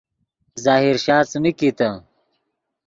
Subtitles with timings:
[0.63, 1.89] ظاہر شاہ څیمین کیتے